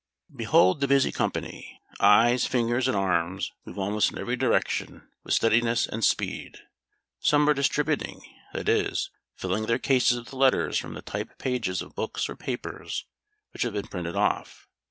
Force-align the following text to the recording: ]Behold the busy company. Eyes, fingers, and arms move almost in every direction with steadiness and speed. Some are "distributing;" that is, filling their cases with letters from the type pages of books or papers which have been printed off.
]Behold 0.35 0.79
the 0.81 0.87
busy 0.87 1.11
company. 1.11 1.79
Eyes, 1.99 2.47
fingers, 2.47 2.87
and 2.87 2.97
arms 2.97 3.51
move 3.67 3.77
almost 3.77 4.11
in 4.11 4.17
every 4.17 4.35
direction 4.35 5.07
with 5.23 5.35
steadiness 5.35 5.85
and 5.85 6.03
speed. 6.03 6.57
Some 7.19 7.47
are 7.47 7.53
"distributing;" 7.53 8.19
that 8.51 8.67
is, 8.67 9.11
filling 9.35 9.67
their 9.67 9.77
cases 9.77 10.17
with 10.17 10.33
letters 10.33 10.79
from 10.79 10.95
the 10.95 11.03
type 11.03 11.37
pages 11.37 11.83
of 11.83 11.93
books 11.93 12.27
or 12.27 12.35
papers 12.35 13.05
which 13.53 13.61
have 13.61 13.73
been 13.73 13.85
printed 13.85 14.15
off. 14.15 14.67